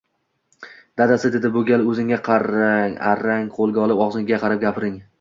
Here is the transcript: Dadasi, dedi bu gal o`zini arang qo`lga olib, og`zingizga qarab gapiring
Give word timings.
Dadasi, 1.01 1.31
dedi 1.35 1.51
bu 1.59 1.63
gal 1.69 1.85
o`zini 1.91 2.19
arang 2.39 3.55
qo`lga 3.59 3.87
olib, 3.89 4.05
og`zingizga 4.09 4.45
qarab 4.47 4.69
gapiring 4.69 5.03